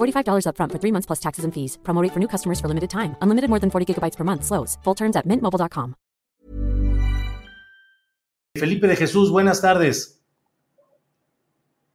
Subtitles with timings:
[0.00, 1.78] $45 upfront for three months plus taxes and fees.
[1.82, 3.16] Promo rate for new customers for limited time.
[3.20, 4.44] Unlimited more than 40 gigabytes per month.
[4.44, 4.78] Slows.
[4.84, 5.94] Full terms at mintmobile.com.
[8.56, 10.20] Felipe de Jesús, buenas tardes.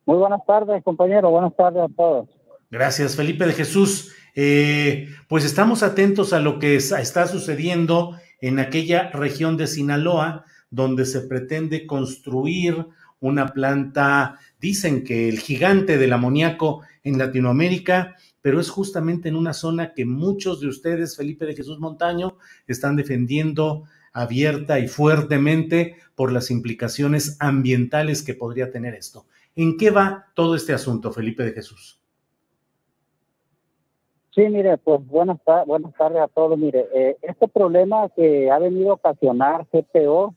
[0.06, 1.30] Muy buenas tardes, compañero.
[1.30, 2.30] Buenas tardes a todos.
[2.72, 4.14] Gracias, Felipe de Jesús.
[4.36, 11.06] Eh, pues estamos atentos a lo que está sucediendo en aquella región de Sinaloa, donde
[11.06, 12.86] se pretende construir
[13.26, 19.54] una planta, dicen que el gigante del amoníaco en Latinoamérica, pero es justamente en una
[19.54, 26.32] zona que muchos de ustedes, Felipe de Jesús Montaño, están defendiendo abierta y fuertemente por
[26.32, 29.26] las implicaciones ambientales que podría tener esto.
[29.56, 32.00] ¿En qué va todo este asunto, Felipe de Jesús?
[34.36, 36.58] Sí, mire, pues buenas, buenas tardes a todos.
[36.58, 40.36] Mire, eh, este problema que ha venido a ocasionar GPO,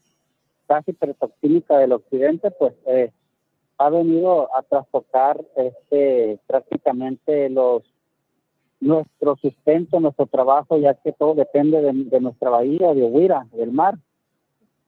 [0.68, 3.10] casi hipertoxínica del occidente, pues eh,
[3.78, 7.82] ha venido a trastocar este, prácticamente los
[8.80, 13.96] nuestro sustento, nuestro trabajo, ya que todo depende de, nuestra bahía, de Huira, del mar.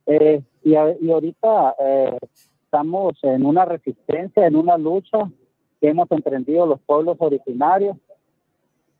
[0.06, 2.18] Eh, y, y, ahorita eh,
[2.64, 5.28] estamos en una resistencia, en una lucha
[5.80, 7.96] que hemos emprendido los pueblos originarios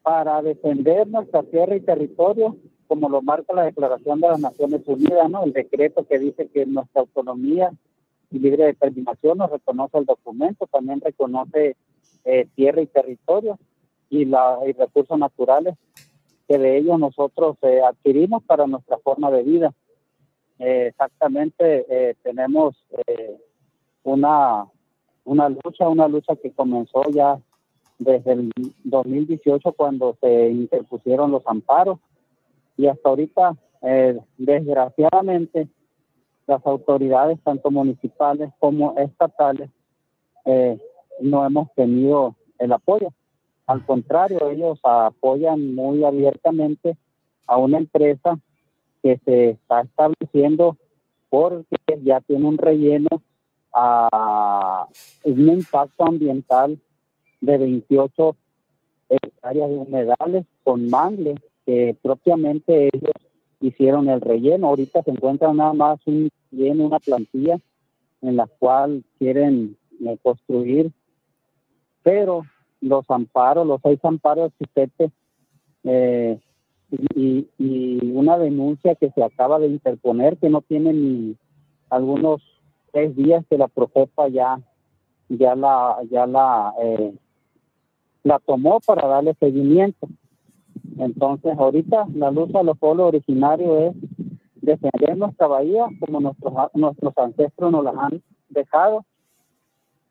[0.03, 2.57] para defender nuestra tierra y territorio,
[2.91, 5.45] como lo marca la Declaración de las Naciones Unidas, ¿no?
[5.45, 7.71] El decreto que dice que nuestra autonomía
[8.33, 11.77] y libre determinación nos reconoce el documento, también reconoce
[12.25, 13.61] eh, tierra y territorio
[14.09, 15.77] y, la, y recursos naturales
[16.49, 19.73] que de ellos nosotros eh, adquirimos para nuestra forma de vida.
[20.59, 22.75] Eh, exactamente, tenemos
[24.03, 24.65] una,
[25.25, 27.41] una lucha, una lucha que comenzó ya
[28.01, 28.51] desde el
[28.83, 32.01] 2018 cuando se interpusieron los amparos
[32.81, 35.69] y hasta ahorita, eh, desgraciadamente,
[36.47, 39.69] las autoridades, tanto municipales como estatales,
[40.47, 40.79] eh,
[41.21, 43.13] no hemos tenido el apoyo.
[43.67, 46.97] Al contrario, ellos apoyan muy abiertamente
[47.47, 48.39] a una empresa
[49.03, 50.79] que se está estableciendo
[51.29, 53.09] porque ya tiene un relleno
[53.75, 54.87] a
[55.25, 56.81] un impacto ambiental
[57.43, 58.37] de 28
[59.11, 61.35] hectáreas de humedales con mangle
[62.03, 63.13] propiamente ellos
[63.61, 64.69] hicieron el relleno.
[64.69, 67.59] Ahorita se encuentra nada más un relleno, una plantilla
[68.23, 70.93] en la cual quieren eh, construir,
[72.03, 72.43] pero
[72.81, 75.11] los amparos, los seis amparos existentes
[75.85, 76.39] eh,
[77.15, 81.37] y, y, una denuncia que se acaba de interponer que no tiene ni
[81.89, 82.43] algunos
[82.93, 84.61] tres días que la Profepa ya
[85.29, 87.15] ya la ya la eh,
[88.25, 90.09] la tomó para darle seguimiento.
[90.99, 93.95] Entonces, ahorita la luz a los pueblos originarios es
[94.61, 99.05] defender nuestra bahía como nuestros, nuestros ancestros nos la han dejado,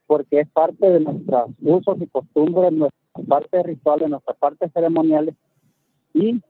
[0.08, 5.36] porque es parte de nuestros usos y costumbres, nuestra parte ritual, de nuestra parte ceremoniales
[6.14, 6.42] y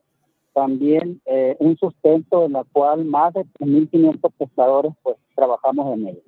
[0.53, 6.21] también eh, un sustento en la cual más de 3.500 pescadores pues trabajamos en ello.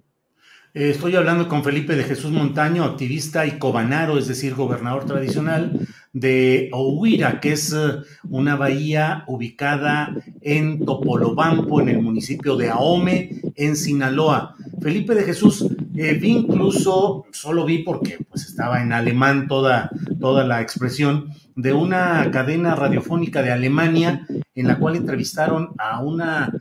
[0.73, 5.85] Eh, estoy hablando con Felipe de Jesús Montaño, activista y cobanaro, es decir, gobernador tradicional
[6.13, 7.97] de Ohuira, que es eh,
[8.29, 14.55] una bahía ubicada en Topolobampo, en el municipio de Ahome, en Sinaloa.
[14.81, 15.67] Felipe de Jesús,
[15.97, 19.89] eh, vi incluso, solo vi porque pues, estaba en alemán toda,
[20.21, 24.25] toda la expresión, de una cadena radiofónica de Alemania
[24.55, 26.53] en la cual entrevistaron a una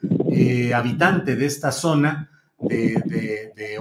[0.74, 2.29] habitante de esta zona
[2.60, 3.78] de, de,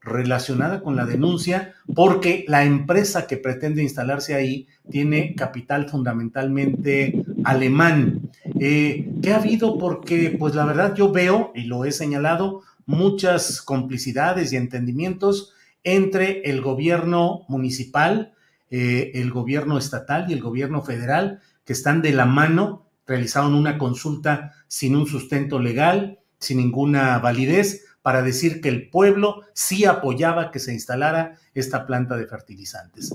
[0.00, 8.30] relacionada con la denuncia porque la empresa que pretende instalarse ahí tiene capital fundamentalmente alemán.
[8.60, 9.78] Eh, ¿Qué ha habido?
[9.78, 15.52] Porque pues la verdad yo veo, y lo he señalado, muchas complicidades y entendimientos
[15.82, 18.32] entre el gobierno municipal,
[18.70, 23.78] eh, el gobierno estatal y el gobierno federal, que están de la mano, realizaron una
[23.78, 30.52] consulta sin un sustento legal, sin ninguna validez, para decir que el pueblo sí apoyaba
[30.52, 33.12] que se instalara esta planta de fertilizantes.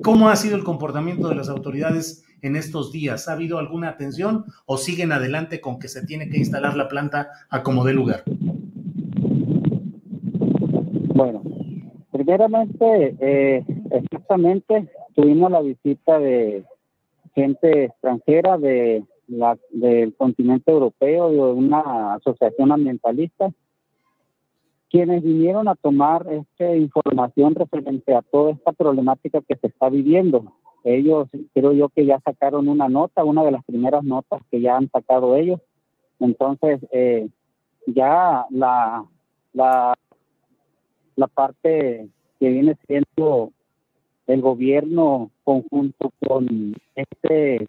[0.00, 3.26] ¿Cómo ha sido el comportamiento de las autoridades en estos días?
[3.26, 7.30] ¿Ha habido alguna atención o siguen adelante con que se tiene que instalar la planta
[7.50, 8.22] a como dé lugar?
[11.14, 11.42] Bueno,
[12.12, 16.64] primeramente, eh, exactamente, tuvimos la visita de
[17.34, 23.50] gente extranjera de la, del continente europeo, de una asociación ambientalista,
[24.90, 30.52] quienes vinieron a tomar esta información referente a toda esta problemática que se está viviendo.
[30.82, 34.76] Ellos, creo yo que ya sacaron una nota, una de las primeras notas que ya
[34.76, 35.60] han sacado ellos.
[36.18, 37.28] Entonces, eh,
[37.86, 39.04] ya la,
[39.52, 39.94] la
[41.18, 42.08] la parte
[42.38, 43.50] que viene siendo
[44.28, 47.68] el gobierno conjunto con este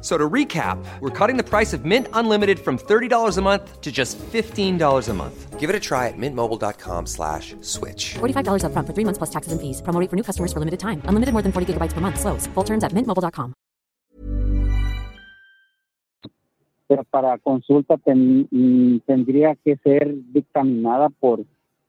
[0.00, 3.92] So to recap, we're cutting the price of Mint Unlimited from $30 a month to
[3.92, 5.60] just $15 a month.
[5.60, 8.14] Give it a try at mintmobile.com slash switch.
[8.18, 9.82] $45 upfront for three months plus taxes and fees.
[9.82, 11.02] Promo for new customers for limited time.
[11.04, 12.18] Unlimited more than 40 gigabytes per month.
[12.18, 12.46] Slows.
[12.54, 13.52] Full terms at mintmobile.com.
[16.88, 21.44] pero para consulta ten- mm, tendría que ser dictaminada por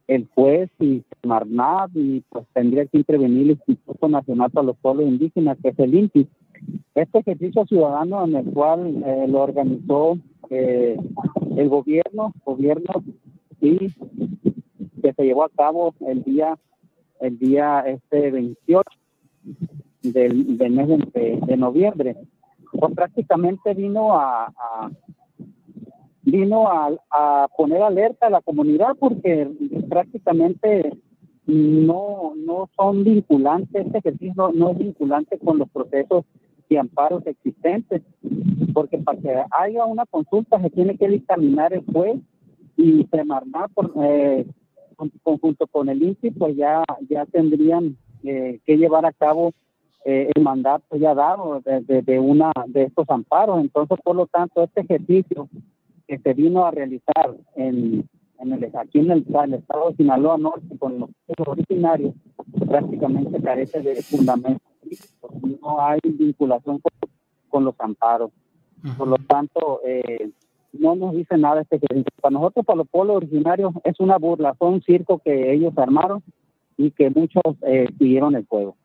[0.07, 5.07] el juez y Marnab y pues tendría que intervenir el Instituto Nacional para los Pueblos
[5.07, 6.27] Indígenas, que es el INPI.
[6.95, 10.17] Este ejercicio ciudadano en el cual eh, lo organizó
[10.49, 10.97] eh,
[11.55, 13.03] el gobierno, gobierno
[13.61, 13.87] y
[15.01, 16.57] que se llevó a cabo el día
[17.21, 18.89] el día este 28
[20.01, 22.17] del, mes de, noviembre.
[22.71, 24.51] Pues prácticamente vino a,
[26.23, 29.49] vino a, poner alerta a la comunidad porque
[29.89, 30.91] prácticamente
[31.45, 36.23] no no son vinculantes este ejercicio no es vinculante con los procesos
[36.71, 38.01] y amparos existentes
[38.73, 42.17] porque para que haya una consulta se tiene que dictaminar el juez
[42.77, 44.45] y Semarnat por eh,
[44.95, 49.51] con- conjunto con el INPI pues ya ya tendrían eh, que llevar a cabo
[50.05, 53.59] eh, el mandato ya dado de, de- una de estos amparos.
[53.61, 55.47] Entonces, por lo tanto, este ejercicio
[56.07, 58.07] que se vino a realizar en,
[58.39, 61.09] en el, aquí en el, en el estado de Sinaloa Norte con los
[61.45, 62.15] originarios
[62.67, 64.61] prácticamente carece de fundamento.
[65.61, 66.91] No hay vinculación con,
[67.49, 68.31] con los amparos.
[68.97, 70.31] Por lo tanto, eh,
[70.73, 72.11] no nos dice nada este ejercicio.
[72.21, 76.23] Para nosotros, para los pueblos originarios, es una burla, fue un circo que ellos armaron
[76.77, 78.75] y que muchos eh, siguieron el juego.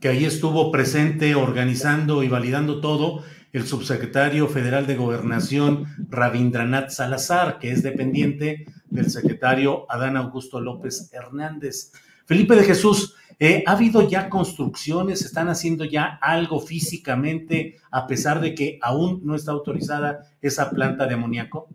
[0.00, 7.58] que ahí estuvo presente organizando y validando todo el subsecretario federal de Gobernación Rabindranath Salazar,
[7.58, 11.92] que es dependiente del secretario Adán Augusto López Hernández.
[12.26, 15.24] Felipe de Jesús, eh, ¿ha habido ya construcciones?
[15.24, 21.06] ¿Están haciendo ya algo físicamente a pesar de que aún no está autorizada esa planta
[21.06, 21.68] de amoníaco?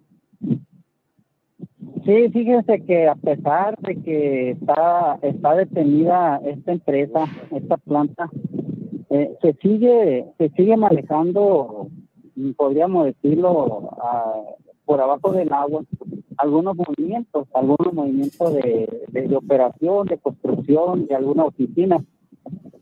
[2.07, 8.29] Sí, fíjense que a pesar de que está, está detenida esta empresa, esta planta,
[9.09, 11.89] eh, se sigue se sigue manejando,
[12.55, 14.41] podríamos decirlo, ah,
[14.85, 15.83] por abajo del agua,
[16.37, 21.97] algunos movimientos, algunos movimientos de, de, de operación, de construcción, de alguna oficina,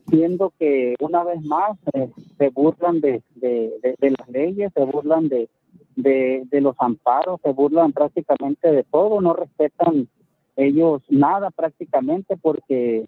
[0.10, 5.50] siendo que una vez más eh, se burlan de, de, las leyes, se burlan de,
[5.96, 10.08] de, de los amparos, se burlan prácticamente de todo, no respetan
[10.56, 13.08] ellos nada prácticamente porque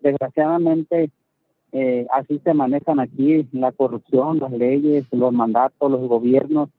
[0.00, 1.10] desgraciadamente
[1.72, 6.70] eh, así se manejan aquí la corrupción, las leyes, los mandatos, los gobiernos.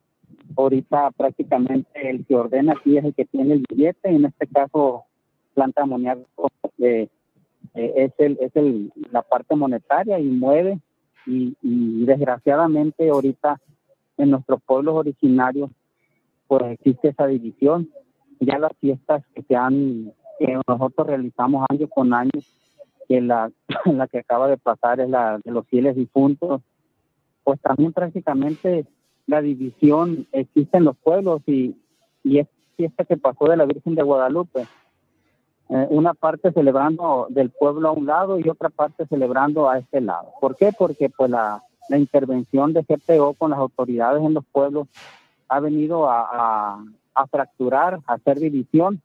[0.55, 5.05] Ahorita prácticamente el que ordena aquí es el que tiene el billete, en este caso
[5.53, 7.09] planta amoníaco eh,
[7.73, 10.79] eh, es el es el la parte monetaria y mueve
[11.25, 11.55] y,
[12.05, 13.59] desgraciadamente ahorita
[14.17, 15.69] en nuestros pueblos originarios
[16.47, 17.89] pues existe esa división.
[18.39, 22.31] Ya las fiestas que se han que nosotros realizamos año con año,
[23.07, 23.51] que la,
[23.85, 26.61] la que acaba de pasar es la de los fieles difuntos,
[27.43, 28.85] pues también prácticamente
[29.25, 31.75] la división existe en los pueblos y,
[32.23, 32.47] y es
[32.77, 34.67] fiesta que pasó de la Virgen de Guadalupe.
[35.69, 39.99] Eh, una parte celebrando del pueblo a un lado y otra parte celebrando a este
[39.99, 40.31] lado.
[40.39, 40.71] ¿Por qué?
[40.77, 44.87] Porque pues la, la intervención de GPO con las autoridades en los pueblos
[45.49, 46.79] ha venido a,
[47.15, 49.01] a, fracturar, a hacer división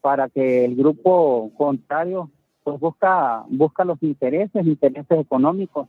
[0.00, 2.30] para que el grupo contrario
[2.62, 5.88] pues busca busca los intereses, intereses económicos,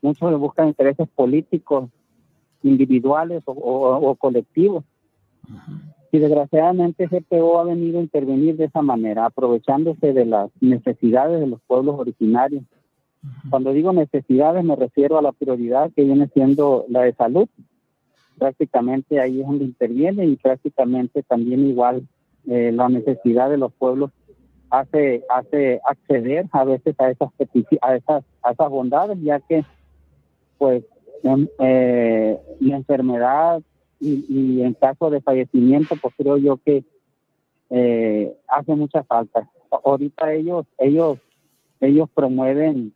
[0.00, 1.90] muchos buscan intereses políticos
[2.62, 4.84] individuales o, colectivos.
[6.14, 11.48] Y desgraciadamente GPO ha venido a intervenir de esa manera, aprovechándose de las necesidades de
[11.48, 12.62] los pueblos originarios.
[13.50, 17.48] Cuando digo necesidades me refiero a la prioridad que viene siendo la de salud.
[18.38, 22.06] Prácticamente ahí es donde interviene y prácticamente también igual
[22.46, 24.12] eh, la necesidad de los pueblos
[24.70, 27.30] hace hace acceder a veces a esas
[27.80, 29.64] a esas a esas bondades ya que
[30.58, 30.84] pues
[31.24, 33.62] em, eh, la enfermedad
[34.00, 36.84] y, en caso de fallecimiento, pues creo yo que
[37.70, 39.48] eh, hace mucha falta.
[39.70, 41.18] Ahorita ellos, ellos,
[41.80, 42.92] ellos promueven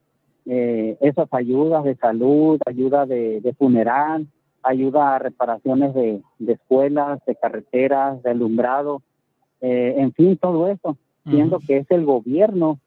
[0.47, 4.27] eh, esas ayudas de salud, ayuda de, funeral,
[4.63, 9.03] ayuda a reparaciones de, escuelas, de carreteras, de alumbrado,
[9.61, 10.97] eh, en fin, todo eso,
[11.29, 12.79] siendo que es el gobierno,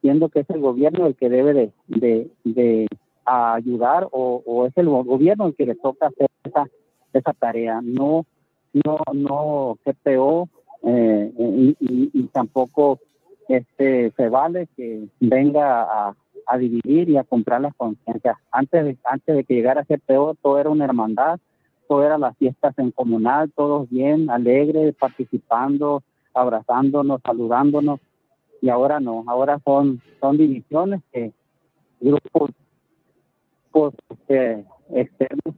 [0.00, 2.86] siendo que es el gobierno el que debe de, de,
[3.24, 6.66] ayudar o, o, es el gobierno el que le toca hacer esa
[7.18, 7.80] esa tarea.
[7.82, 8.26] No,
[8.72, 10.48] no, no GPO
[10.82, 11.32] eh,
[11.80, 13.00] y, tampoco
[13.48, 16.14] este se vale que venga a,
[16.58, 18.36] dividir y a comprar las conciencias.
[18.52, 21.40] Antes de, antes de que llegara GPO todo era una hermandad,
[21.88, 26.02] todo era las fiestas en comunal, todos bien, alegres, participando,
[26.34, 28.00] abrazándonos, saludándonos,
[28.60, 31.32] y ahora no, ahora son, son divisiones que
[32.00, 32.50] grupos
[34.10, 35.54] este, externos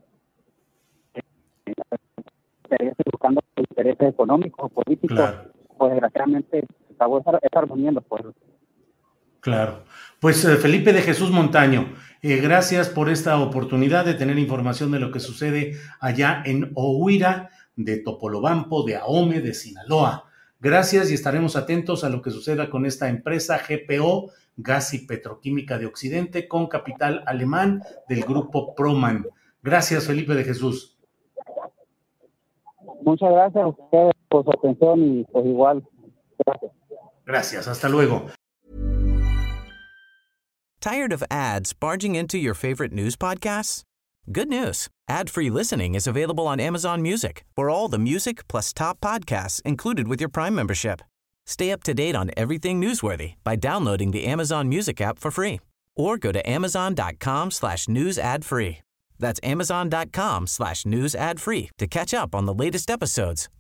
[2.70, 5.34] intereses, buscando intereses económicos, políticos,
[5.76, 8.34] pues desgraciadamente acabó esa, armonía en los pueblos.
[9.40, 9.84] Claro.
[10.20, 14.98] Pues eh, Felipe de Jesús Montaño, eh, gracias por esta oportunidad de tener información de
[14.98, 20.24] lo que sucede allá en Ohuira, de Topolobampo, de Ahome, de Sinaloa.
[20.60, 25.78] Gracias y estaremos atentos a lo que suceda con esta empresa GPO, Gas y Petroquímica
[25.78, 29.24] de Occidente, con capital alemán del grupo Proman.
[29.62, 30.97] Gracias, Felipe de Jesús.
[33.02, 35.84] Muchas gracias a ustedes por su atención y pues igual.
[36.44, 36.72] Gracias.
[37.26, 38.30] Gracias, hasta luego.
[40.80, 43.82] Tired of ads barging into your favorite news podcasts?
[44.30, 44.88] Good news.
[45.08, 47.44] Ad-free listening is available on Amazon Music.
[47.56, 51.00] For all the music plus top podcasts included with your Prime membership.
[51.46, 55.60] Stay up to date on everything newsworthy by downloading the Amazon Music app for free
[55.96, 58.78] or go to amazon.com slash news ad free.
[59.18, 63.48] That's amazon.com slash news ad free to catch up on the latest episodes